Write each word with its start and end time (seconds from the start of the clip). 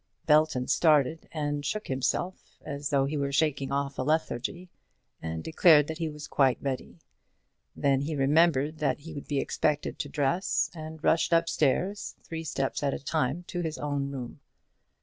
Belton 0.25 0.67
started 0.67 1.29
and 1.31 1.63
shook 1.63 1.85
himself, 1.87 2.57
as 2.65 2.89
though 2.89 3.05
he 3.05 3.17
were 3.17 3.31
shaking 3.31 3.71
off 3.71 3.99
a 3.99 4.01
lethargy, 4.01 4.67
and 5.21 5.43
declared 5.43 5.85
that 5.85 5.99
he 5.99 6.09
was 6.09 6.27
quite 6.27 6.57
ready. 6.59 6.97
Then 7.75 8.01
he 8.01 8.15
remembered 8.15 8.79
that 8.79 9.01
he 9.01 9.13
would 9.13 9.27
be 9.27 9.37
expected 9.37 9.99
to 9.99 10.09
dress, 10.09 10.71
and 10.73 11.03
rushed 11.03 11.33
up 11.35 11.47
stairs, 11.47 12.15
three 12.23 12.43
steps 12.43 12.81
at 12.81 12.95
a 12.95 12.97
time, 13.03 13.43
to 13.49 13.61
his 13.61 13.77
own 13.77 14.09
room. 14.09 14.39